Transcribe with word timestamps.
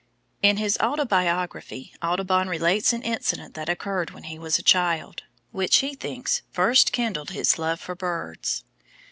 In 0.41 0.57
his 0.57 0.79
autobiography 0.81 1.93
Audubon 2.01 2.47
relates 2.47 2.91
an 2.91 3.03
incident 3.03 3.53
that 3.53 3.69
occurred 3.69 4.09
when 4.09 4.23
he 4.23 4.39
was 4.39 4.57
a 4.57 4.63
child, 4.63 5.21
which 5.51 5.75
he 5.75 5.93
thinks 5.93 6.41
first 6.49 6.91
kindled 6.91 7.29
his 7.29 7.59
love 7.59 7.79
for 7.79 7.93
birds. 7.93 8.63